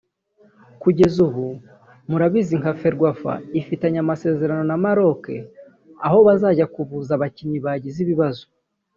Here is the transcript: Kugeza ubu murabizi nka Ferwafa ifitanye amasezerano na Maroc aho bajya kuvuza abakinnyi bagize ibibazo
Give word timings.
Kugeza 0.81 1.17
ubu 1.27 1.45
murabizi 2.09 2.55
nka 2.61 2.73
Ferwafa 2.81 3.31
ifitanye 3.59 3.97
amasezerano 4.01 4.63
na 4.69 4.77
Maroc 4.83 5.23
aho 6.07 6.17
bajya 6.27 6.65
kuvuza 6.75 7.11
abakinnyi 7.13 7.59
bagize 7.65 7.97
ibibazo 8.05 8.43